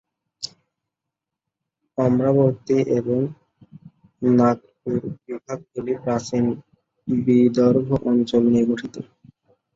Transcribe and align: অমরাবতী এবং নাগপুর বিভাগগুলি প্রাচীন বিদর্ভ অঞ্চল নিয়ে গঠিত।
অমরাবতী 1.97 2.77
এবং 2.97 3.19
নাগপুর 4.21 4.93
বিভাগগুলি 5.23 5.93
প্রাচীন 6.03 6.45
বিদর্ভ 7.07 7.87
অঞ্চল 8.09 8.43
নিয়ে 8.47 8.65
গঠিত। 8.71 8.95